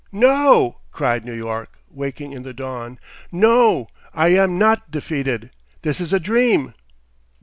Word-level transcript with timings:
"No!" 0.11 0.79
cried 0.89 1.23
New 1.25 1.33
York, 1.33 1.77
waking 1.87 2.31
in 2.33 2.41
the 2.41 2.55
dawn. 2.55 2.97
"No! 3.31 3.87
I 4.15 4.29
am 4.29 4.57
not 4.57 4.89
defeated. 4.89 5.51
This 5.83 6.01
is 6.01 6.11
a 6.11 6.19
dream." 6.19 6.73